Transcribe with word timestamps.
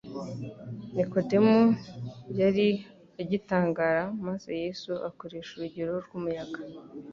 Nikodemo 0.95 1.59
yari 2.39 2.67
agitangara, 3.21 4.03
maze 4.25 4.49
Yesu 4.63 4.91
akoresha 5.09 5.49
urugero 5.53 5.93
rw’umuyaga 6.05 6.59